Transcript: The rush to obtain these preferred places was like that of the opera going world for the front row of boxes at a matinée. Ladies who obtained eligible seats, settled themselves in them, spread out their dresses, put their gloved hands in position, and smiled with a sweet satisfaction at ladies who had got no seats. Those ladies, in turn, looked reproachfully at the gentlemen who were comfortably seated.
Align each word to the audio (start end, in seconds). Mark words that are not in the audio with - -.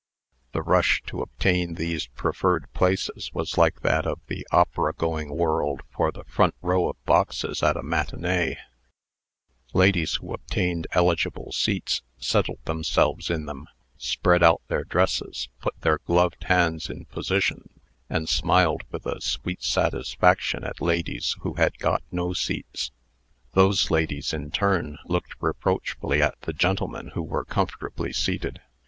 The 0.53 0.63
rush 0.63 1.03
to 1.05 1.21
obtain 1.21 1.75
these 1.75 2.07
preferred 2.07 2.65
places 2.73 3.29
was 3.35 3.55
like 3.55 3.81
that 3.81 4.07
of 4.07 4.17
the 4.25 4.47
opera 4.51 4.93
going 4.93 5.29
world 5.29 5.83
for 5.93 6.11
the 6.11 6.23
front 6.23 6.55
row 6.63 6.89
of 6.89 7.05
boxes 7.05 7.61
at 7.61 7.77
a 7.77 7.83
matinée. 7.83 8.57
Ladies 9.75 10.15
who 10.15 10.33
obtained 10.33 10.87
eligible 10.93 11.51
seats, 11.51 12.01
settled 12.17 12.57
themselves 12.65 13.29
in 13.29 13.45
them, 13.45 13.67
spread 13.95 14.41
out 14.41 14.63
their 14.69 14.83
dresses, 14.83 15.49
put 15.59 15.79
their 15.81 15.99
gloved 15.99 16.45
hands 16.45 16.89
in 16.89 17.05
position, 17.05 17.69
and 18.09 18.27
smiled 18.27 18.81
with 18.89 19.05
a 19.05 19.21
sweet 19.21 19.61
satisfaction 19.61 20.63
at 20.63 20.81
ladies 20.81 21.35
who 21.41 21.53
had 21.57 21.77
got 21.77 22.01
no 22.11 22.33
seats. 22.33 22.89
Those 23.51 23.91
ladies, 23.91 24.33
in 24.33 24.49
turn, 24.49 24.97
looked 25.05 25.35
reproachfully 25.39 26.23
at 26.23 26.41
the 26.41 26.53
gentlemen 26.53 27.09
who 27.09 27.21
were 27.21 27.45
comfortably 27.45 28.11
seated. 28.11 28.61